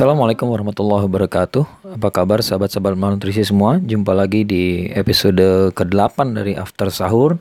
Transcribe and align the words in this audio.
Assalamualaikum 0.00 0.48
warahmatullahi 0.48 1.04
wabarakatuh. 1.04 1.92
Apa 2.00 2.08
kabar 2.08 2.40
sahabat-sahabat 2.40 2.96
malnutrisi 2.96 3.44
semua? 3.44 3.76
Jumpa 3.76 4.16
lagi 4.16 4.48
di 4.48 4.88
episode 4.96 5.76
ke-8 5.76 6.40
dari 6.40 6.56
After 6.56 6.88
Sahur. 6.88 7.36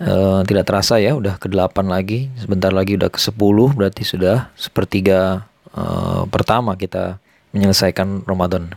Uh, 0.00 0.40
Tidak 0.40 0.64
terasa 0.64 0.96
ya 0.96 1.12
udah 1.12 1.36
ke-8 1.36 1.84
lagi. 1.84 2.32
Sebentar 2.40 2.72
lagi 2.72 2.96
udah 2.96 3.12
ke-10 3.12 3.76
Berarti 3.76 4.08
sudah 4.08 4.48
sepertiga 4.56 5.44
uh, 5.76 6.24
pertama 6.32 6.80
kita 6.80 7.20
menyelesaikan 7.52 8.24
Ramadan. 8.24 8.72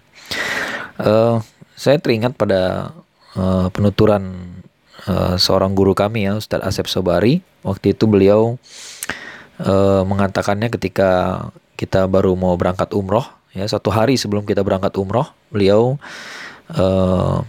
Uh, 1.00 1.40
Saya 1.80 2.04
teringat 2.04 2.36
pada 2.36 2.92
uh, 3.40 3.72
penuturan 3.72 4.60
uh, 5.08 5.40
seorang 5.40 5.72
guru 5.72 5.96
kami 5.96 6.28
ya 6.28 6.36
Ustadz 6.36 6.68
Asep 6.68 6.92
Sobari. 6.92 7.40
Waktu 7.64 7.96
itu 7.96 8.12
beliau 8.12 8.60
uh, 9.64 10.04
mengatakannya 10.04 10.68
ketika 10.68 11.40
kita 11.84 12.08
baru 12.08 12.32
mau 12.40 12.56
berangkat 12.56 12.96
umroh 12.96 13.28
ya 13.52 13.68
satu 13.68 13.92
hari 13.92 14.16
sebelum 14.16 14.48
kita 14.48 14.64
berangkat 14.64 14.96
umroh 14.96 15.28
beliau 15.52 16.00
uh, 16.72 17.44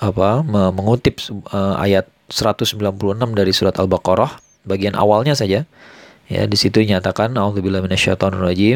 apa 0.00 0.40
mengutip 0.72 1.20
uh, 1.52 1.76
ayat 1.76 2.08
196 2.32 2.80
dari 3.36 3.52
surat 3.52 3.76
Al-Baqarah 3.76 4.40
bagian 4.64 4.96
awalnya 4.96 5.36
saja. 5.36 5.68
Ya 6.32 6.42
di 6.48 6.56
situ 6.56 6.80
dinyatakan 6.80 7.36
auzubillahi 7.36 7.84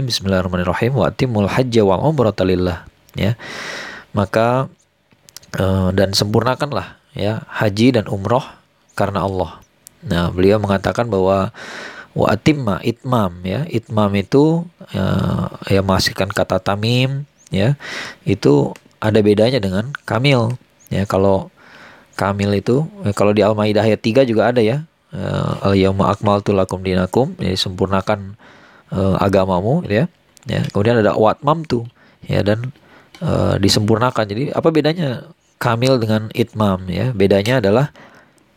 bismillahirrahmanirrahim 0.04 0.92
wa 0.92 1.08
atimul 1.08 1.48
hajja 1.48 1.80
wal 1.88 2.04
lillah. 2.44 2.84
Ya 3.16 3.40
maka 4.12 4.68
uh, 5.56 5.88
dan 5.96 6.12
sempurnakanlah 6.12 7.00
ya 7.16 7.48
haji 7.48 7.96
dan 7.96 8.12
umroh 8.12 8.44
karena 8.92 9.24
Allah. 9.24 9.64
Nah 10.04 10.28
beliau 10.28 10.60
mengatakan 10.60 11.08
bahwa 11.08 11.48
wa 12.16 12.32
atimma 12.32 12.80
itmam 12.80 13.44
ya. 13.44 13.68
Itmam 13.68 14.10
itu 14.16 14.64
ya, 14.90 15.04
ya 15.68 15.80
menghasilkan 15.84 16.32
kata 16.32 16.58
tamim 16.64 17.28
ya. 17.52 17.76
Itu 18.24 18.72
ada 18.98 19.20
bedanya 19.20 19.60
dengan 19.60 19.92
kamil 20.08 20.56
ya. 20.88 21.04
Kalau 21.04 21.52
kamil 22.16 22.56
itu 22.56 22.88
ya, 23.04 23.12
kalau 23.12 23.36
di 23.36 23.44
al-maidah 23.44 23.84
ayat 23.84 24.00
3 24.00 24.24
juga 24.24 24.48
ada 24.48 24.64
ya. 24.64 24.88
Uh, 25.14 25.70
al 25.70 25.78
yauma 25.78 26.10
akmaltu 26.10 26.50
lakum 26.50 26.82
dinakum 26.82 27.38
jadi 27.38 27.54
sempurnakan 27.54 28.34
uh, 28.90 29.14
agamamu 29.22 29.86
ya. 29.86 30.10
Ya 30.48 30.66
kemudian 30.74 30.98
ada 30.98 31.14
watmam 31.14 31.62
tuh 31.62 31.86
ya 32.26 32.42
dan 32.42 32.72
uh, 33.20 33.60
disempurnakan. 33.60 34.24
Jadi 34.26 34.50
apa 34.50 34.68
bedanya 34.72 35.28
kamil 35.60 36.00
dengan 36.02 36.32
itmam 36.32 36.88
ya? 36.90 37.12
Bedanya 37.12 37.62
adalah 37.62 37.94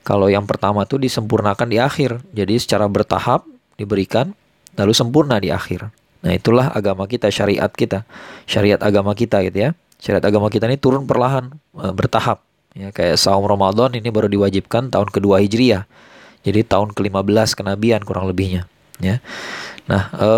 kalau 0.04 0.32
yang 0.32 0.48
pertama 0.48 0.88
tuh 0.88 1.02
disempurnakan 1.02 1.68
di 1.70 1.78
akhir. 1.78 2.24
Jadi 2.34 2.56
secara 2.58 2.90
bertahap 2.90 3.46
diberikan 3.76 4.34
lalu 4.76 4.94
sempurna 4.96 5.38
di 5.40 5.52
akhir. 5.52 5.92
Nah, 6.20 6.32
itulah 6.36 6.68
agama 6.72 7.08
kita, 7.08 7.32
syariat 7.32 7.72
kita. 7.72 8.04
Syariat 8.44 8.80
agama 8.84 9.16
kita 9.16 9.40
gitu 9.48 9.70
ya. 9.70 9.70
Syariat 10.00 10.24
agama 10.28 10.52
kita 10.52 10.68
ini 10.68 10.80
turun 10.80 11.08
perlahan, 11.08 11.52
e, 11.76 11.86
bertahap. 11.96 12.44
Ya, 12.76 12.92
kayak 12.92 13.20
saum 13.20 13.44
Ramadan 13.44 13.96
ini 13.96 14.08
baru 14.12 14.28
diwajibkan 14.32 14.92
tahun 14.92 15.10
kedua 15.12 15.44
Hijriah. 15.44 15.88
Jadi 16.44 16.64
tahun 16.64 16.96
ke-15 16.96 17.56
kenabian 17.60 18.00
kurang 18.08 18.32
lebihnya, 18.32 18.68
ya. 19.04 19.20
Nah, 19.92 20.04
e, 20.16 20.30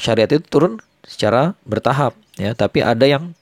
syariat 0.00 0.28
itu 0.28 0.40
turun 0.44 0.80
secara 1.04 1.52
bertahap, 1.68 2.16
ya. 2.40 2.56
Tapi 2.56 2.80
ada 2.80 3.04
yang 3.04 3.36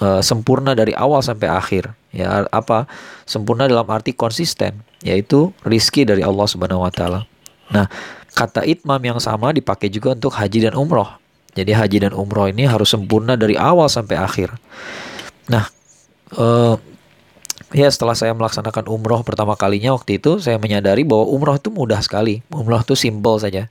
e, 0.00 0.20
sempurna 0.20 0.76
dari 0.76 0.92
awal 0.92 1.24
sampai 1.24 1.48
akhir. 1.48 1.92
Ya, 2.14 2.46
apa? 2.54 2.86
Sempurna 3.26 3.66
dalam 3.66 3.90
arti 3.90 4.14
konsisten 4.14 4.86
yaitu 5.04 5.52
rizki 5.66 6.06
dari 6.06 6.22
Allah 6.22 6.46
Subhanahu 6.46 6.86
wa 6.86 6.92
taala. 6.94 7.26
Nah, 7.74 7.90
kata 8.32 8.62
itmam 8.64 9.02
yang 9.02 9.18
sama 9.18 9.50
dipakai 9.50 9.92
juga 9.92 10.14
untuk 10.14 10.32
haji 10.32 10.70
dan 10.70 10.74
umroh. 10.78 11.10
Jadi 11.54 11.70
haji 11.70 11.98
dan 12.08 12.12
umroh 12.14 12.50
ini 12.50 12.66
harus 12.66 12.90
sempurna 12.90 13.38
dari 13.38 13.54
awal 13.54 13.86
sampai 13.86 14.18
akhir. 14.18 14.50
Nah, 15.46 15.68
uh, 16.34 16.74
ya 17.70 17.86
setelah 17.86 18.18
saya 18.18 18.34
melaksanakan 18.34 18.90
umroh 18.90 19.22
pertama 19.22 19.54
kalinya 19.54 19.94
waktu 19.94 20.18
itu, 20.18 20.42
saya 20.42 20.58
menyadari 20.58 21.06
bahwa 21.06 21.30
umroh 21.30 21.54
itu 21.54 21.70
mudah 21.70 22.02
sekali. 22.02 22.42
Umroh 22.50 22.82
itu 22.82 22.98
simple 22.98 23.38
saja. 23.38 23.70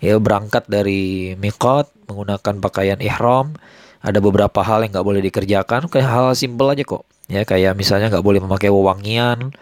Ya 0.00 0.14
berangkat 0.16 0.64
dari 0.66 1.36
mikot 1.36 1.92
menggunakan 2.08 2.54
pakaian 2.58 2.98
ihram. 2.98 3.54
Ada 4.00 4.16
beberapa 4.18 4.64
hal 4.64 4.88
yang 4.88 4.96
nggak 4.96 5.06
boleh 5.06 5.20
dikerjakan, 5.20 5.92
kayak 5.92 6.08
hal 6.08 6.32
simple 6.32 6.72
aja 6.72 6.82
kok. 6.82 7.04
Ya 7.30 7.46
kayak 7.46 7.78
misalnya 7.78 8.10
nggak 8.10 8.26
boleh 8.26 8.42
memakai 8.42 8.74
wewangian, 8.74 9.54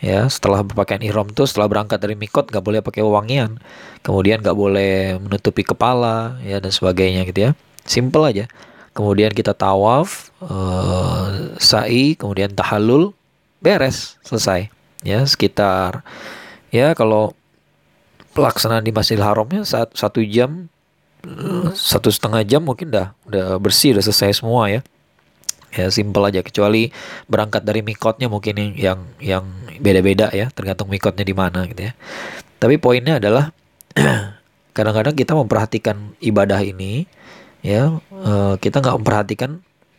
ya 0.00 0.24
setelah 0.32 0.64
berpakaian 0.64 1.04
ihram 1.04 1.28
tuh 1.28 1.44
setelah 1.44 1.68
berangkat 1.68 2.00
dari 2.00 2.16
mikot 2.16 2.48
nggak 2.48 2.64
boleh 2.64 2.80
pakai 2.80 3.04
wangian 3.04 3.60
kemudian 4.00 4.40
nggak 4.40 4.56
boleh 4.56 5.20
menutupi 5.20 5.60
kepala 5.60 6.40
ya 6.40 6.56
dan 6.58 6.72
sebagainya 6.72 7.28
gitu 7.28 7.40
ya. 7.46 7.50
Simple 7.84 8.24
aja. 8.24 8.44
Kemudian 8.96 9.30
kita 9.30 9.52
tawaf 9.52 10.32
uh, 10.42 11.54
sa'i 11.60 12.16
kemudian 12.16 12.50
tahallul 12.56 13.12
beres 13.60 14.16
selesai. 14.24 14.72
Ya 15.04 15.20
sekitar 15.28 16.00
ya 16.72 16.96
kalau 16.96 17.36
pelaksanaan 18.32 18.84
di 18.84 18.96
Masjidil 18.96 19.24
Haramnya 19.24 19.68
saat 19.68 19.92
satu 19.92 20.24
jam 20.24 20.72
satu 21.76 22.08
setengah 22.08 22.40
jam 22.48 22.64
mungkin 22.64 22.88
dah 22.88 23.12
udah 23.28 23.60
bersih 23.60 23.92
udah 23.92 24.04
selesai 24.08 24.40
semua 24.40 24.72
ya 24.72 24.80
ya 25.74 25.88
simple 25.90 26.22
aja. 26.26 26.42
Kecuali 26.42 26.90
berangkat 27.26 27.62
dari 27.62 27.80
mikotnya 27.82 28.26
mungkin 28.26 28.74
yang 28.76 29.06
yang 29.22 29.44
beda-beda 29.78 30.30
ya. 30.34 30.50
Tergantung 30.50 30.90
mikotnya 30.90 31.24
di 31.26 31.34
mana 31.34 31.66
gitu 31.66 31.90
ya. 31.90 31.92
Tapi 32.60 32.76
poinnya 32.76 33.18
adalah 33.18 33.54
kadang-kadang 34.76 35.14
kita 35.16 35.32
memperhatikan 35.34 36.14
ibadah 36.22 36.60
ini 36.62 37.08
ya 37.60 38.00
uh, 38.14 38.56
kita 38.56 38.80
nggak 38.80 38.96
memperhatikan 39.02 39.50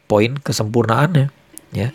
poin 0.06 0.38
kesempurnaannya 0.38 1.32
ya. 1.74 1.90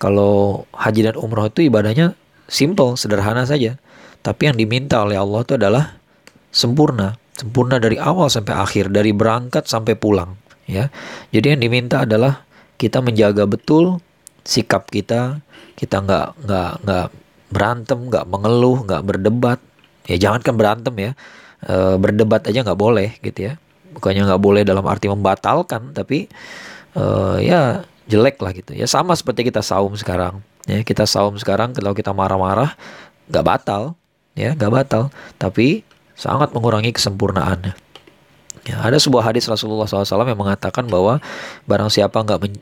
Kalau 0.00 0.64
haji 0.72 1.10
dan 1.10 1.16
umroh 1.18 1.50
itu 1.50 1.68
ibadahnya 1.68 2.16
simple 2.48 2.96
sederhana 2.96 3.44
saja. 3.44 3.76
Tapi 4.24 4.50
yang 4.50 4.56
diminta 4.58 5.04
oleh 5.04 5.14
Allah 5.14 5.46
itu 5.46 5.54
adalah 5.54 5.84
sempurna. 6.50 7.14
Sempurna 7.38 7.78
dari 7.78 7.94
awal 8.02 8.26
sampai 8.26 8.54
akhir 8.56 8.90
dari 8.90 9.14
berangkat 9.14 9.70
sampai 9.70 9.94
pulang 9.94 10.34
ya. 10.66 10.90
Jadi 11.30 11.54
yang 11.54 11.60
diminta 11.62 12.02
adalah 12.02 12.47
kita 12.78 13.02
menjaga 13.02 13.44
betul 13.44 13.98
sikap 14.46 14.88
kita 14.88 15.42
kita 15.74 16.00
nggak 16.00 16.26
nggak 16.46 16.72
nggak 16.86 17.08
berantem 17.52 17.98
nggak 18.08 18.24
mengeluh 18.30 18.86
nggak 18.86 19.02
berdebat. 19.04 19.60
Ya 20.08 20.16
jangan 20.16 20.40
kan 20.40 20.54
berantem 20.56 20.94
ya 20.96 21.10
e, 21.62 21.74
berdebat 22.00 22.48
aja 22.48 22.64
nggak 22.64 22.78
boleh 22.78 23.18
gitu 23.20 23.52
ya. 23.52 23.60
Bukannya 23.92 24.24
nggak 24.24 24.42
boleh 24.42 24.62
dalam 24.64 24.86
arti 24.86 25.10
membatalkan 25.10 25.92
tapi 25.92 26.30
e, 26.96 27.04
ya 27.44 27.84
jelek 28.08 28.40
lah 28.40 28.56
gitu. 28.56 28.72
Ya 28.72 28.88
sama 28.88 29.12
seperti 29.18 29.46
kita 29.46 29.60
saum 29.60 29.92
sekarang. 29.98 30.40
Ya 30.64 30.80
kita 30.80 31.04
saum 31.04 31.36
sekarang 31.36 31.76
kalau 31.76 31.92
kita 31.92 32.14
marah-marah 32.14 32.72
nggak 33.28 33.44
batal. 33.44 33.98
Ya 34.32 34.54
nggak 34.54 34.72
batal. 34.72 35.02
Tapi 35.36 35.84
sangat 36.18 36.50
mengurangi 36.50 36.90
kesempurnaannya 36.90 37.87
Ya, 38.68 38.84
ada 38.84 39.00
sebuah 39.00 39.32
hadis 39.32 39.48
Rasulullah 39.48 39.88
SAW 39.88 40.28
yang 40.28 40.36
mengatakan 40.36 40.84
bahwa 40.92 41.24
barang 41.64 41.88
siapa 41.88 42.20
nggak 42.20 42.38
men 42.44 42.52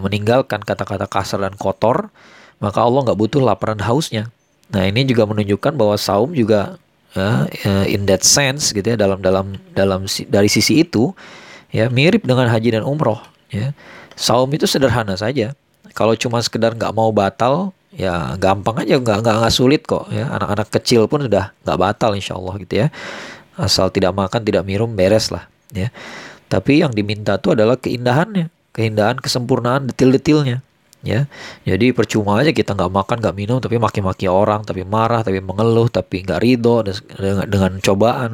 meninggalkan 0.00 0.64
kata-kata 0.64 1.04
kasar 1.04 1.44
dan 1.44 1.52
kotor, 1.60 2.08
maka 2.56 2.80
Allah 2.80 3.04
nggak 3.04 3.18
butuh 3.20 3.44
laparan 3.44 3.76
hausnya. 3.84 4.32
Nah 4.72 4.88
ini 4.88 5.04
juga 5.04 5.28
menunjukkan 5.28 5.76
bahwa 5.76 6.00
saum 6.00 6.32
juga 6.32 6.80
ya, 7.12 7.44
ya, 7.52 7.84
in 7.84 8.08
that 8.08 8.24
sense 8.24 8.72
gitu 8.72 8.82
ya 8.82 8.96
dalam 8.96 9.20
dalam 9.20 9.60
dalam 9.76 10.08
dari 10.08 10.48
sisi 10.48 10.80
itu 10.80 11.12
ya 11.68 11.92
mirip 11.92 12.24
dengan 12.24 12.48
haji 12.48 12.80
dan 12.80 12.82
umroh. 12.88 13.20
Ya. 13.52 13.76
Saum 14.16 14.48
itu 14.56 14.64
sederhana 14.64 15.20
saja. 15.20 15.52
Kalau 15.92 16.16
cuma 16.16 16.40
sekedar 16.40 16.72
nggak 16.72 16.96
mau 16.96 17.12
batal, 17.12 17.76
ya 17.96 18.36
gampang 18.36 18.84
aja 18.84 19.00
nggak 19.00 19.24
nggak 19.24 19.52
sulit 19.52 19.84
kok 19.88 20.12
ya 20.12 20.28
anak-anak 20.28 20.68
kecil 20.68 21.08
pun 21.08 21.24
sudah 21.24 21.56
nggak 21.64 21.78
batal 21.80 22.12
insya 22.12 22.36
Allah 22.36 22.54
gitu 22.60 22.84
ya 22.84 22.88
asal 23.56 23.88
tidak 23.88 24.12
makan 24.12 24.44
tidak 24.44 24.62
minum 24.62 24.92
beres 24.92 25.32
lah 25.32 25.48
ya. 25.72 25.90
Tapi 26.46 26.84
yang 26.84 26.94
diminta 26.94 27.40
itu 27.40 27.52
adalah 27.56 27.74
keindahannya 27.74 28.52
keindahan 28.76 29.16
kesempurnaan 29.18 29.88
detil-detilnya 29.90 30.60
ya. 31.02 31.24
Jadi 31.64 31.96
percuma 31.96 32.38
aja 32.42 32.52
kita 32.52 32.76
nggak 32.76 32.92
makan 32.92 33.16
nggak 33.24 33.36
minum 33.36 33.58
tapi 33.58 33.80
maki-maki 33.80 34.28
orang 34.28 34.62
tapi 34.62 34.84
marah 34.84 35.24
tapi 35.24 35.40
mengeluh 35.40 35.88
tapi 35.88 36.22
nggak 36.22 36.40
ridho 36.42 36.84
dengan, 36.84 37.46
dengan 37.48 37.72
cobaan. 37.80 38.30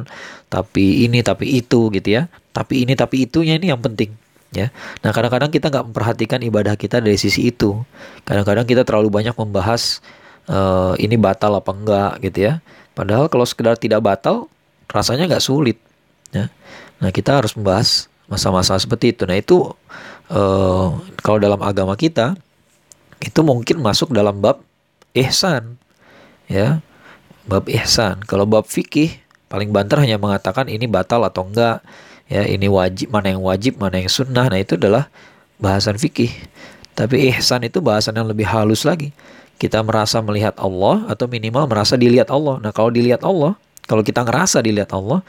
Tapi 0.51 1.07
ini 1.07 1.23
tapi 1.23 1.57
itu 1.63 1.87
gitu 1.89 2.09
ya. 2.21 2.27
Tapi 2.53 2.85
ini 2.85 2.93
tapi 2.93 3.25
itunya 3.25 3.57
ini 3.57 3.71
yang 3.71 3.81
penting 3.81 4.13
ya. 4.53 4.69
Nah 5.01 5.09
kadang-kadang 5.09 5.49
kita 5.49 5.73
nggak 5.73 5.85
memperhatikan 5.89 6.39
ibadah 6.45 6.77
kita 6.77 6.99
dari 7.01 7.17
sisi 7.17 7.49
itu. 7.49 7.81
Kadang-kadang 8.27 8.67
kita 8.69 8.85
terlalu 8.85 9.09
banyak 9.09 9.33
membahas 9.33 10.03
uh, 10.51 10.93
ini 11.01 11.17
batal 11.17 11.57
apa 11.57 11.71
enggak 11.73 12.11
gitu 12.21 12.51
ya. 12.51 12.53
Padahal 12.93 13.25
kalau 13.25 13.47
sekedar 13.47 13.73
tidak 13.79 14.05
batal 14.05 14.52
rasanya 14.93 15.25
nggak 15.25 15.43
sulit 15.43 15.81
ya. 16.29 16.47
Nah 17.01 17.09
kita 17.09 17.41
harus 17.41 17.57
membahas 17.57 18.07
masa-masa 18.29 18.77
seperti 18.77 19.11
itu. 19.11 19.25
Nah 19.25 19.35
itu 19.35 19.73
uh, 20.31 20.87
kalau 21.19 21.37
dalam 21.41 21.59
agama 21.59 21.97
kita 21.97 22.37
itu 23.19 23.39
mungkin 23.41 23.81
masuk 23.81 24.13
dalam 24.13 24.39
bab 24.39 24.61
ihsan 25.17 25.75
ya. 26.47 26.79
Bab 27.43 27.67
ihsan. 27.67 28.23
Kalau 28.23 28.47
bab 28.47 28.69
fikih 28.69 29.19
paling 29.51 29.73
banter 29.73 29.99
hanya 29.99 30.15
mengatakan 30.15 30.71
ini 30.71 30.87
batal 30.87 31.25
atau 31.27 31.43
enggak 31.43 31.83
ya. 32.31 32.45
Ini 32.45 32.69
wajib 32.69 33.11
mana 33.11 33.33
yang 33.33 33.43
wajib 33.43 33.81
mana 33.81 33.99
yang 33.99 34.07
sunnah. 34.13 34.47
Nah 34.47 34.59
itu 34.61 34.79
adalah 34.79 35.09
bahasan 35.59 35.99
fikih. 35.99 36.31
Tapi 36.93 37.33
ihsan 37.33 37.65
itu 37.65 37.81
bahasan 37.81 38.15
yang 38.15 38.29
lebih 38.29 38.45
halus 38.45 38.85
lagi. 38.85 39.11
Kita 39.57 39.81
merasa 39.81 40.21
melihat 40.21 40.53
Allah 40.61 41.07
atau 41.09 41.25
minimal 41.25 41.65
merasa 41.65 41.97
dilihat 41.97 42.29
Allah. 42.29 42.61
Nah 42.61 42.69
kalau 42.69 42.93
dilihat 42.93 43.25
Allah 43.25 43.57
kalau 43.87 44.01
kita 44.01 44.23
ngerasa 44.23 44.63
dilihat 44.63 44.91
Allah 44.95 45.21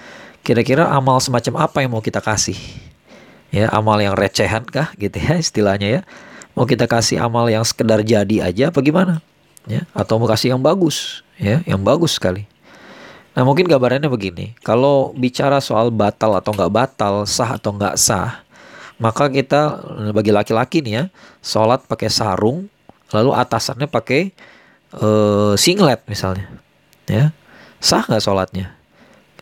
kira-kira 0.45 0.87
amal 0.93 1.19
semacam 1.19 1.65
apa 1.65 1.81
yang 1.81 1.97
mau 1.97 2.05
kita 2.05 2.21
kasih? 2.21 2.57
Ya 3.55 3.71
amal 3.71 4.03
yang 4.03 4.19
recehan 4.19 4.67
kah 4.67 4.91
gitu 4.99 5.15
ya 5.15 5.39
istilahnya 5.39 5.89
ya. 5.89 6.01
Mau 6.55 6.67
kita 6.67 6.87
kasih 6.87 7.19
amal 7.19 7.51
yang 7.51 7.63
sekedar 7.67 8.03
jadi 8.03 8.47
aja 8.47 8.71
apa 8.71 8.79
gimana? 8.83 9.25
Ya 9.67 9.89
atau 9.97 10.21
mau 10.21 10.29
kasih 10.29 10.55
yang 10.55 10.63
bagus 10.63 11.25
ya 11.41 11.65
yang 11.67 11.83
bagus 11.83 12.19
sekali. 12.19 12.47
Nah 13.35 13.43
mungkin 13.43 13.67
gambarannya 13.67 14.07
begini, 14.07 14.55
kalau 14.63 15.11
bicara 15.11 15.59
soal 15.59 15.91
batal 15.91 16.39
atau 16.39 16.55
nggak 16.55 16.71
batal, 16.71 17.27
sah 17.27 17.59
atau 17.59 17.75
nggak 17.75 17.99
sah, 17.99 18.47
maka 18.95 19.27
kita 19.27 19.83
bagi 20.15 20.31
laki-laki 20.31 20.79
nih 20.79 20.93
ya, 20.95 21.05
sholat 21.43 21.83
pakai 21.91 22.07
sarung, 22.07 22.71
lalu 23.11 23.35
atasannya 23.35 23.91
pakai 23.91 24.31
uh, 24.95 25.59
singlet 25.59 25.99
misalnya, 26.07 26.47
ya 27.11 27.35
sah 27.85 28.09
nggak 28.09 28.25
sholatnya? 28.25 28.73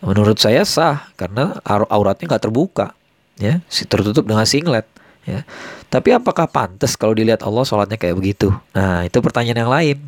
Menurut 0.02 0.34
saya 0.42 0.66
sah 0.66 1.06
karena 1.14 1.62
auratnya 1.86 2.26
nggak 2.34 2.44
terbuka, 2.50 2.90
ya 3.38 3.62
tertutup 3.86 4.26
dengan 4.26 4.42
singlet. 4.42 4.82
Ya. 5.22 5.46
Tapi 5.86 6.10
apakah 6.10 6.50
pantas 6.50 6.98
kalau 6.98 7.14
dilihat 7.14 7.46
Allah 7.46 7.62
sholatnya 7.62 7.94
kayak 7.94 8.18
begitu? 8.18 8.50
Nah 8.74 9.06
itu 9.06 9.22
pertanyaan 9.22 9.62
yang 9.62 9.70
lain 9.70 9.98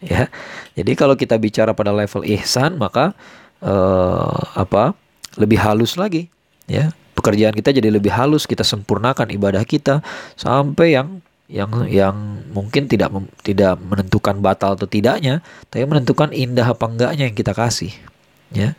ya. 0.00 0.32
Jadi 0.72 0.96
kalau 0.96 1.12
kita 1.12 1.36
bicara 1.36 1.76
pada 1.76 1.92
level 1.92 2.24
ihsan 2.32 2.80
maka 2.80 3.12
uh, 3.60 4.56
apa? 4.56 4.96
lebih 5.40 5.56
halus 5.60 5.96
lagi 5.96 6.28
ya. 6.68 6.92
Pekerjaan 7.12 7.52
kita 7.52 7.72
jadi 7.72 7.92
lebih 7.92 8.12
halus, 8.12 8.48
kita 8.48 8.64
sempurnakan 8.64 9.32
ibadah 9.32 9.64
kita 9.68 10.00
sampai 10.36 10.96
yang 10.96 11.20
yang 11.50 11.70
yang 11.90 12.16
mungkin 12.50 12.86
tidak 12.86 13.12
tidak 13.42 13.78
menentukan 13.80 14.38
batal 14.40 14.78
atau 14.78 14.86
tidaknya, 14.88 15.40
tapi 15.68 15.84
menentukan 15.84 16.30
indah 16.32 16.74
apa 16.74 16.84
enggaknya 16.86 17.28
yang 17.28 17.36
kita 17.36 17.52
kasih. 17.52 17.92
Ya. 18.52 18.76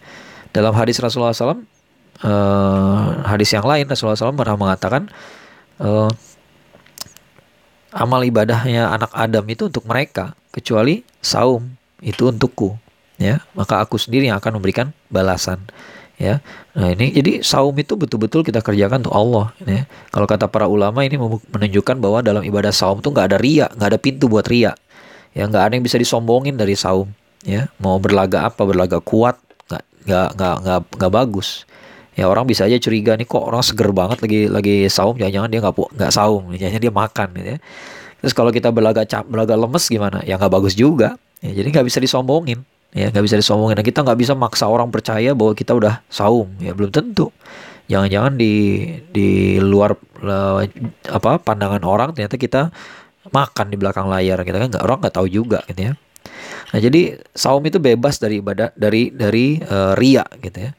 Dalam 0.54 0.74
hadis 0.78 1.02
Rasulullah 1.02 1.34
SAW, 1.34 1.50
uh, 1.50 1.58
eh, 1.58 1.60
hadis 3.26 3.50
yang 3.54 3.66
lain 3.66 3.90
Rasulullah 3.90 4.18
SAW 4.18 4.38
pernah 4.38 4.54
mengatakan 4.54 5.10
uh, 5.82 6.10
amal 7.90 8.22
ibadahnya 8.22 8.90
anak 8.94 9.10
Adam 9.18 9.46
itu 9.50 9.70
untuk 9.70 9.86
mereka, 9.90 10.38
kecuali 10.54 11.02
saum 11.22 11.74
itu 12.04 12.30
untukku 12.30 12.78
ya 13.18 13.42
maka 13.56 13.80
aku 13.80 13.96
sendiri 13.96 14.30
yang 14.30 14.38
akan 14.38 14.60
memberikan 14.60 14.92
balasan 15.08 15.64
ya. 16.18 16.40
Nah 16.78 16.94
ini 16.94 17.14
jadi 17.14 17.42
saum 17.42 17.74
itu 17.78 17.98
betul-betul 17.98 18.46
kita 18.46 18.62
kerjakan 18.62 19.06
untuk 19.06 19.16
Allah 19.16 19.46
ya. 19.66 19.84
Kalau 20.14 20.28
kata 20.30 20.50
para 20.50 20.66
ulama 20.70 21.02
ini 21.06 21.18
menunjukkan 21.20 21.98
bahwa 22.00 22.20
dalam 22.22 22.44
ibadah 22.46 22.74
saum 22.74 23.02
itu 23.02 23.10
nggak 23.10 23.28
ada 23.34 23.38
ria 23.40 23.68
nggak 23.74 23.90
ada 23.94 24.00
pintu 24.00 24.30
buat 24.30 24.46
ria 24.50 24.74
ya 25.34 25.44
nggak 25.50 25.64
ada 25.66 25.74
yang 25.74 25.86
bisa 25.86 25.98
disombongin 25.98 26.56
dari 26.58 26.78
saum 26.78 27.10
ya. 27.44 27.70
Mau 27.82 27.98
berlaga 27.98 28.48
apa 28.48 28.62
berlaga 28.64 29.02
kuat 29.02 29.38
nggak 29.70 29.84
nggak 30.38 30.56
nggak 30.64 30.80
nggak 31.00 31.12
bagus. 31.12 31.66
Ya 32.14 32.30
orang 32.30 32.46
bisa 32.46 32.70
aja 32.70 32.78
curiga 32.78 33.18
nih 33.18 33.26
kok 33.26 33.42
orang 33.42 33.66
seger 33.66 33.90
banget 33.90 34.22
lagi 34.22 34.46
lagi 34.46 34.86
saum 34.86 35.18
jangan-jangan 35.18 35.50
dia 35.50 35.60
nggak 35.66 35.76
nggak 35.98 36.12
saum 36.14 36.42
jangan 36.54 36.82
dia 36.82 36.94
makan 36.94 37.28
gitu 37.38 37.50
ya. 37.58 37.60
Terus 38.24 38.34
kalau 38.38 38.52
kita 38.56 38.72
berlaga 38.72 39.04
cap 39.04 39.28
berlaga 39.28 39.58
lemes 39.58 39.84
gimana? 39.90 40.22
Ya 40.24 40.38
nggak 40.40 40.54
bagus 40.54 40.78
juga. 40.78 41.18
Ya, 41.44 41.52
jadi 41.52 41.76
nggak 41.76 41.92
bisa 41.92 42.00
disombongin 42.00 42.64
ya 42.94 43.10
nggak 43.10 43.26
bisa 43.26 43.36
disombongin. 43.38 43.82
Dan 43.82 43.86
kita 43.86 44.06
nggak 44.06 44.20
bisa 44.22 44.34
maksa 44.38 44.70
orang 44.70 44.94
percaya 44.94 45.34
bahwa 45.34 45.54
kita 45.58 45.74
udah 45.74 46.06
saum. 46.08 46.48
Ya 46.62 46.72
belum 46.78 46.94
tentu. 46.94 47.34
Jangan-jangan 47.90 48.40
di 48.40 48.54
di 49.12 49.60
luar 49.60 49.98
uh, 50.24 50.64
apa 51.12 51.42
pandangan 51.42 51.84
orang 51.84 52.16
ternyata 52.16 52.40
kita 52.40 52.62
makan 53.34 53.66
di 53.74 53.76
belakang 53.76 54.08
layar 54.08 54.40
kita 54.46 54.62
kan. 54.62 54.70
Nggak 54.72 54.84
orang 54.86 54.98
nggak 55.04 55.16
tahu 55.18 55.28
juga 55.28 55.66
gitu 55.68 55.92
ya. 55.92 55.94
Nah 56.74 56.80
jadi 56.80 57.20
saum 57.36 57.62
itu 57.66 57.78
bebas 57.78 58.18
dari 58.18 58.40
ibadah 58.40 58.72
dari 58.78 59.12
dari 59.12 59.60
uh, 59.60 59.98
ria 59.98 60.24
gitu 60.40 60.70
ya. 60.70 60.72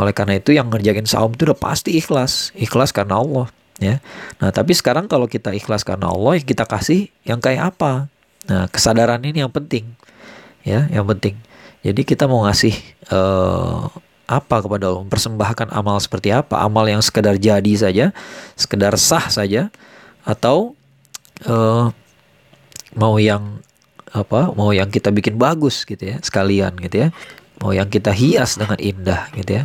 Oleh 0.00 0.12
karena 0.16 0.40
itu 0.40 0.50
yang 0.56 0.72
ngerjain 0.72 1.06
saum 1.06 1.36
itu 1.36 1.46
udah 1.46 1.58
pasti 1.58 1.94
ikhlas. 1.94 2.50
Ikhlas 2.58 2.90
karena 2.90 3.20
Allah 3.22 3.46
ya. 3.78 4.02
Nah 4.42 4.50
tapi 4.50 4.74
sekarang 4.74 5.06
kalau 5.06 5.30
kita 5.30 5.54
ikhlas 5.54 5.86
karena 5.86 6.10
Allah 6.10 6.40
kita 6.42 6.66
kasih 6.66 7.12
yang 7.22 7.38
kayak 7.38 7.76
apa? 7.76 8.10
Nah 8.48 8.66
kesadaran 8.72 9.20
ini 9.22 9.44
yang 9.44 9.52
penting 9.52 9.94
ya 10.68 10.84
yang 10.92 11.06
penting 11.08 11.38
jadi 11.82 12.00
kita 12.02 12.26
mau 12.26 12.46
ngasih 12.46 12.74
uh, 13.14 13.86
apa 14.28 14.60
kepada 14.60 14.92
Allah, 14.92 15.02
mempersembahkan 15.08 15.72
amal 15.72 15.96
seperti 16.04 16.28
apa? 16.34 16.60
Amal 16.60 16.84
yang 16.84 17.00
sekedar 17.00 17.40
jadi 17.40 17.72
saja, 17.78 18.12
sekedar 18.60 18.92
sah 19.00 19.32
saja, 19.32 19.72
atau 20.26 20.76
uh, 21.48 21.88
mau 22.92 23.16
yang 23.16 23.64
apa? 24.12 24.52
Mau 24.52 24.76
yang 24.76 24.92
kita 24.92 25.08
bikin 25.08 25.40
bagus 25.40 25.88
gitu 25.88 26.12
ya, 26.12 26.20
sekalian 26.20 26.76
gitu 26.76 27.08
ya. 27.08 27.08
Mau 27.64 27.72
yang 27.72 27.88
kita 27.88 28.12
hias 28.12 28.60
dengan 28.60 28.78
indah 28.78 29.32
gitu 29.34 29.64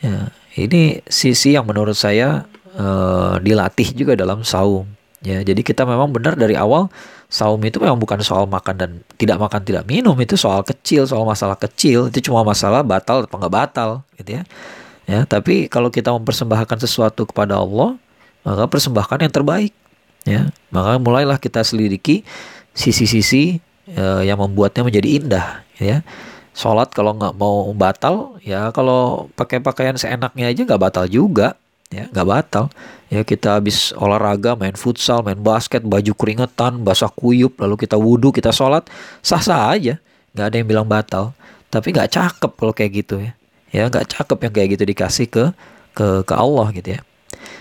Ya, 0.00 0.30
ini 0.56 1.02
sisi 1.10 1.58
yang 1.58 1.66
menurut 1.66 1.98
saya 1.98 2.46
uh, 2.78 3.36
dilatih 3.42 3.92
juga 3.92 4.14
dalam 4.14 4.46
saum. 4.46 4.95
Ya, 5.26 5.42
jadi 5.42 5.58
kita 5.66 5.82
memang 5.82 6.14
benar 6.14 6.38
dari 6.38 6.54
awal 6.54 6.86
saum 7.26 7.58
itu 7.66 7.82
memang 7.82 7.98
bukan 7.98 8.22
soal 8.22 8.46
makan 8.46 8.74
dan 8.78 8.90
tidak 9.18 9.42
makan 9.42 9.58
tidak 9.66 9.82
minum 9.82 10.14
itu 10.22 10.38
soal 10.38 10.62
kecil 10.62 11.02
soal 11.02 11.26
masalah 11.26 11.58
kecil 11.58 12.06
itu 12.06 12.30
cuma 12.30 12.46
masalah 12.46 12.86
batal 12.86 13.26
atau 13.26 13.34
nggak 13.34 13.50
batal 13.50 13.90
gitu 14.22 14.38
ya. 14.38 14.42
Ya 15.10 15.26
tapi 15.26 15.66
kalau 15.66 15.90
kita 15.90 16.14
mempersembahkan 16.14 16.78
sesuatu 16.78 17.26
kepada 17.26 17.58
Allah 17.58 17.98
maka 18.46 18.70
persembahkan 18.70 19.26
yang 19.26 19.34
terbaik 19.34 19.74
ya. 20.22 20.54
Maka 20.70 21.02
mulailah 21.02 21.42
kita 21.42 21.66
selidiki 21.66 22.22
sisi-sisi 22.70 23.58
uh, 23.98 24.22
yang 24.22 24.38
membuatnya 24.38 24.86
menjadi 24.86 25.08
indah 25.10 25.46
ya. 25.82 26.06
Sholat 26.54 26.94
kalau 26.94 27.18
nggak 27.18 27.34
mau 27.34 27.66
batal 27.74 28.38
ya 28.46 28.70
kalau 28.70 29.26
pakai 29.34 29.58
pakaian 29.58 29.98
seenaknya 29.98 30.54
aja 30.54 30.62
nggak 30.62 30.82
batal 30.86 31.10
juga 31.10 31.58
ya 31.90 32.10
nggak 32.10 32.26
batal. 32.26 32.66
Ya 33.06 33.22
kita 33.22 33.62
habis 33.62 33.94
olahraga 33.94 34.58
main 34.58 34.74
futsal 34.74 35.22
main 35.22 35.38
basket 35.38 35.86
baju 35.86 36.12
keringetan 36.18 36.82
basah 36.82 37.10
kuyup 37.10 37.54
lalu 37.62 37.78
kita 37.78 37.94
wudhu 37.94 38.34
kita 38.34 38.50
sholat 38.50 38.86
sah 39.22 39.42
sah 39.42 39.70
aja. 39.74 39.98
Nggak 40.34 40.46
ada 40.46 40.56
yang 40.58 40.68
bilang 40.68 40.86
batal. 40.88 41.32
Tapi 41.70 41.94
nggak 41.94 42.10
cakep 42.10 42.52
kalau 42.58 42.72
kayak 42.74 42.92
gitu 43.04 43.22
ya. 43.22 43.32
Ya 43.70 43.82
nggak 43.86 44.10
cakep 44.10 44.38
yang 44.48 44.52
kayak 44.52 44.68
gitu 44.78 44.84
dikasih 44.86 45.26
ke 45.30 45.44
ke 45.94 46.06
ke 46.26 46.34
Allah 46.34 46.70
gitu 46.74 46.98
ya. 46.98 47.00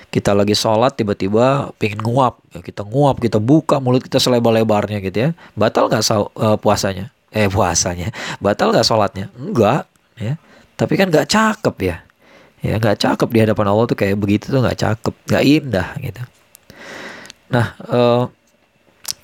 Kita 0.09 0.31
lagi 0.31 0.55
sholat 0.55 0.95
tiba-tiba 0.95 1.75
pengen 1.77 2.01
nguap. 2.01 2.41
Ya 2.55 2.63
kita 2.63 2.81
nguap 2.87 3.21
kita 3.21 3.37
buka 3.37 3.77
mulut 3.77 4.01
kita 4.01 4.17
selebar-lebarnya 4.17 5.03
gitu 5.03 5.17
ya. 5.17 5.29
Batal 5.53 5.91
nggak 5.91 6.03
uh, 6.09 6.57
puasanya? 6.57 7.13
Eh 7.29 7.51
puasanya. 7.51 8.09
Batal 8.41 8.73
nggak 8.73 8.87
sholatnya? 8.87 9.29
Enggak 9.37 9.85
ya. 10.17 10.39
Tapi 10.75 10.93
kan 10.97 11.11
nggak 11.13 11.27
cakep 11.29 11.75
ya 11.83 12.05
ya 12.65 12.81
nggak 12.81 12.97
cakep 12.97 13.29
di 13.29 13.39
hadapan 13.45 13.65
Allah 13.69 13.85
tuh 13.85 13.93
kayak 13.93 14.17
begitu 14.17 14.49
tuh 14.49 14.65
nggak 14.65 14.79
cakep 14.81 15.13
nggak 15.29 15.43
indah 15.45 15.89
gitu. 16.01 16.23
Nah 17.53 17.67
uh, 17.85 18.23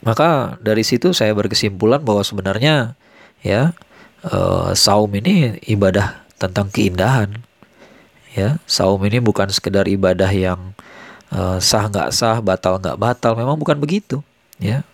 maka 0.06 0.58
dari 0.62 0.86
situ 0.86 1.10
saya 1.14 1.34
berkesimpulan 1.34 2.06
bahwa 2.06 2.22
sebenarnya 2.22 2.94
ya 3.42 3.74
uh, 4.30 4.78
saum 4.78 5.10
ini 5.18 5.58
ibadah 5.66 6.22
tentang 6.38 6.70
keindahan. 6.70 7.34
Ya 8.38 8.62
saum 8.70 9.02
ini 9.10 9.18
bukan 9.18 9.50
sekedar 9.50 9.90
ibadah 9.90 10.30
yang 10.30 10.78
uh, 11.34 11.58
sah 11.58 11.90
nggak 11.90 12.14
sah 12.14 12.38
batal 12.40 12.78
nggak 12.78 12.98
batal 13.02 13.34
memang 13.34 13.58
bukan 13.58 13.82
begitu. 13.82 14.22
Ya 14.62 14.86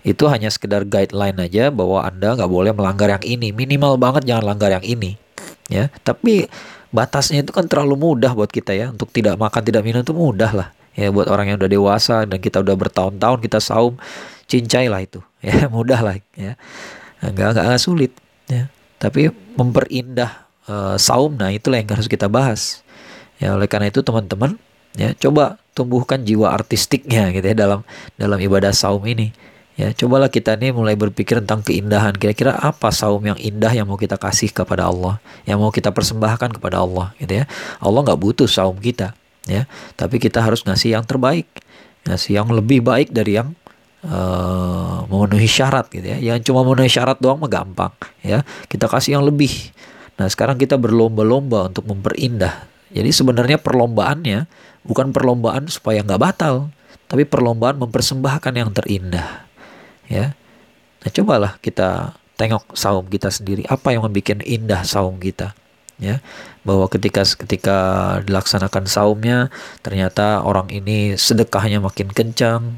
itu 0.00 0.24
hanya 0.32 0.48
sekedar 0.48 0.88
guideline 0.88 1.36
aja 1.36 1.68
bahwa 1.68 2.00
anda 2.00 2.32
nggak 2.32 2.48
boleh 2.48 2.72
melanggar 2.72 3.12
yang 3.12 3.24
ini. 3.24 3.52
Minimal 3.52 4.00
banget 4.00 4.24
jangan 4.24 4.56
langgar 4.56 4.72
yang 4.72 4.84
ini. 4.84 5.20
Ya 5.68 5.92
tapi 6.00 6.48
batasnya 6.90 7.42
itu 7.42 7.54
kan 7.54 7.66
terlalu 7.66 7.96
mudah 7.98 8.34
buat 8.34 8.50
kita 8.50 8.74
ya. 8.74 8.90
Untuk 8.90 9.10
tidak 9.14 9.38
makan 9.38 9.62
tidak 9.62 9.82
minum 9.82 10.02
itu 10.02 10.14
mudah 10.14 10.50
lah. 10.52 10.68
Ya 10.98 11.08
buat 11.14 11.30
orang 11.30 11.54
yang 11.54 11.56
udah 11.62 11.70
dewasa 11.70 12.26
dan 12.26 12.38
kita 12.42 12.60
udah 12.60 12.74
bertahun-tahun 12.74 13.38
kita 13.46 13.58
saum 13.62 13.96
cincai 14.50 14.90
lah 14.90 15.02
itu. 15.02 15.22
Ya 15.40 15.72
mudah 15.72 16.04
lah 16.04 16.20
ya. 16.36 16.58
Nggak 17.24 17.56
nggak 17.56 17.80
sulit 17.80 18.12
ya. 18.50 18.68
Tapi 19.00 19.32
memperindah 19.56 20.44
uh, 20.68 20.96
saum 21.00 21.32
nah 21.40 21.48
itulah 21.48 21.80
yang 21.80 21.88
harus 21.88 22.10
kita 22.10 22.28
bahas. 22.28 22.84
Ya 23.40 23.56
oleh 23.56 23.64
karena 23.64 23.88
itu 23.88 24.04
teman-teman 24.04 24.60
ya 24.98 25.14
coba 25.16 25.56
tumbuhkan 25.72 26.20
jiwa 26.26 26.50
artistiknya 26.50 27.30
gitu 27.30 27.46
ya 27.46 27.56
dalam 27.56 27.80
dalam 28.18 28.36
ibadah 28.36 28.74
saum 28.74 29.00
ini 29.06 29.32
Ya, 29.78 29.94
cobalah 29.96 30.28
kita 30.28 30.58
nih 30.60 30.76
mulai 30.76 30.92
berpikir 30.98 31.40
tentang 31.40 31.64
keindahan. 31.64 32.12
Kira-kira 32.12 32.52
apa 32.58 32.92
saum 32.92 33.22
yang 33.24 33.38
indah 33.40 33.72
yang 33.72 33.88
mau 33.88 33.96
kita 33.96 34.20
kasih 34.20 34.52
kepada 34.52 34.90
Allah, 34.90 35.22
yang 35.48 35.56
mau 35.56 35.72
kita 35.72 35.94
persembahkan 35.94 36.58
kepada 36.58 36.84
Allah, 36.84 37.16
gitu 37.16 37.40
ya. 37.40 37.44
Allah 37.80 38.00
nggak 38.04 38.20
butuh 38.20 38.44
saum 38.44 38.76
kita, 38.76 39.16
ya. 39.48 39.64
Tapi 39.96 40.20
kita 40.20 40.44
harus 40.44 40.66
ngasih 40.68 41.00
yang 41.00 41.04
terbaik, 41.08 41.48
ngasih 42.04 42.42
yang 42.42 42.52
lebih 42.52 42.84
baik 42.84 43.08
dari 43.14 43.40
yang 43.40 43.56
uh, 44.04 45.08
memenuhi 45.08 45.48
syarat, 45.48 45.88
gitu 45.88 46.04
ya. 46.04 46.18
Yang 46.20 46.52
cuma 46.52 46.60
memenuhi 46.60 46.92
syarat 46.92 47.16
doang 47.16 47.40
mah 47.40 47.48
gampang, 47.48 47.94
ya. 48.20 48.44
Kita 48.68 48.84
kasih 48.84 49.16
yang 49.16 49.24
lebih. 49.24 49.72
Nah, 50.20 50.28
sekarang 50.28 50.60
kita 50.60 50.76
berlomba-lomba 50.76 51.72
untuk 51.72 51.88
memperindah 51.88 52.68
Jadi 52.90 53.10
sebenarnya 53.14 53.56
perlombaannya 53.62 54.50
bukan 54.82 55.14
perlombaan 55.14 55.70
supaya 55.70 56.02
nggak 56.02 56.20
batal, 56.20 56.74
tapi 57.06 57.22
perlombaan 57.22 57.78
mempersembahkan 57.78 58.52
yang 58.54 58.70
terindah. 58.74 59.49
Ya, 60.10 60.34
nah 61.00 61.10
cobalah 61.14 61.56
kita 61.62 62.18
tengok 62.34 62.74
saum 62.74 63.06
kita 63.06 63.30
sendiri, 63.30 63.62
apa 63.70 63.94
yang 63.94 64.02
membuat 64.02 64.42
indah 64.42 64.82
saum 64.82 65.22
kita. 65.22 65.54
Ya, 66.00 66.24
bahwa 66.64 66.88
ketika 66.88 67.22
ketika 67.22 67.78
dilaksanakan 68.24 68.88
saumnya, 68.88 69.52
ternyata 69.84 70.40
orang 70.42 70.66
ini 70.72 71.14
sedekahnya 71.14 71.78
makin 71.78 72.08
kencang, 72.10 72.74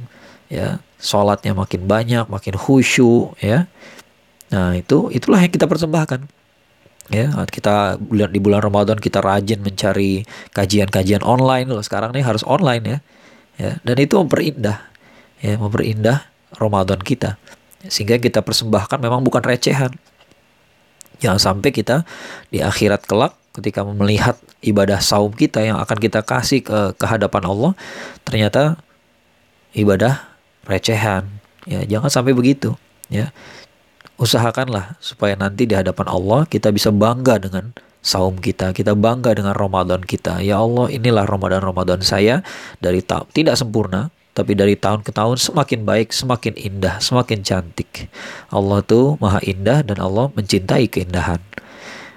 ya, 0.52 0.82
sholatnya 0.98 1.54
makin 1.54 1.86
banyak, 1.86 2.26
makin 2.26 2.58
khusyuk, 2.58 3.38
ya. 3.40 3.70
Nah 4.52 4.76
itu 4.76 5.08
itulah 5.08 5.40
yang 5.40 5.48
kita 5.48 5.64
persembahkan 5.64 6.28
ya. 7.08 7.32
Kita 7.48 7.96
di 8.04 8.40
bulan 8.42 8.60
Ramadan 8.60 9.00
kita 9.00 9.24
rajin 9.24 9.64
mencari 9.64 10.28
kajian-kajian 10.52 11.24
online. 11.24 11.72
Loh 11.72 11.80
sekarang 11.80 12.12
nih 12.12 12.20
harus 12.20 12.44
online 12.44 12.84
ya. 12.84 12.98
Ya 13.56 13.70
dan 13.80 13.96
itu 13.96 14.16
memperindah 14.20 14.80
ya 15.40 15.56
memperindah 15.56 16.31
Ramadan 16.62 17.02
kita. 17.02 17.36
Sehingga 17.90 18.22
kita 18.22 18.46
persembahkan 18.46 19.02
memang 19.02 19.26
bukan 19.26 19.42
recehan. 19.42 19.90
Jangan 21.18 21.38
sampai 21.38 21.70
kita 21.74 22.06
di 22.54 22.62
akhirat 22.62 23.06
kelak 23.06 23.34
ketika 23.54 23.82
melihat 23.84 24.38
ibadah 24.64 25.02
saum 25.02 25.34
kita 25.34 25.60
yang 25.60 25.76
akan 25.82 25.98
kita 25.98 26.22
kasih 26.24 26.64
ke 26.64 26.96
kehadapan 26.96 27.42
Allah 27.46 27.72
ternyata 28.22 28.78
ibadah 29.74 30.22
recehan. 30.66 31.26
Ya 31.66 31.82
jangan 31.86 32.10
sampai 32.10 32.34
begitu 32.34 32.74
ya. 33.10 33.30
Usahakanlah 34.18 34.98
supaya 35.02 35.34
nanti 35.34 35.66
di 35.66 35.74
hadapan 35.74 36.06
Allah 36.06 36.46
kita 36.46 36.70
bisa 36.70 36.94
bangga 36.94 37.42
dengan 37.42 37.74
saum 38.02 38.34
kita, 38.36 38.74
kita 38.74 38.98
bangga 38.98 39.32
dengan 39.38 39.54
Ramadan 39.54 40.02
kita. 40.02 40.42
Ya 40.42 40.58
Allah, 40.58 40.90
inilah 40.90 41.24
Ramadan-Ramadan 41.24 42.02
saya. 42.02 42.42
Dari 42.82 43.00
tahun 43.00 43.30
tidak 43.30 43.54
sempurna, 43.54 44.10
tapi 44.32 44.56
dari 44.56 44.76
tahun 44.76 45.04
ke 45.04 45.12
tahun 45.12 45.36
semakin 45.36 45.84
baik, 45.84 46.08
semakin 46.12 46.56
indah, 46.56 46.96
semakin 47.04 47.44
cantik. 47.44 48.08
Allah 48.48 48.80
tuh 48.80 49.20
maha 49.20 49.44
indah 49.44 49.84
dan 49.84 50.00
Allah 50.00 50.32
mencintai 50.32 50.88
keindahan. 50.88 51.40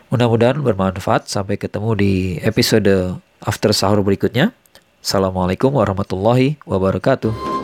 Mudah-mudahan 0.07 0.63
bermanfaat. 0.63 1.27
Sampai 1.27 1.59
ketemu 1.59 1.91
di 1.99 2.13
episode 2.39 3.19
after 3.43 3.75
sahur 3.75 3.99
berikutnya. 3.99 4.55
Assalamualaikum 5.03 5.75
warahmatullahi 5.75 6.55
wabarakatuh. 6.63 7.54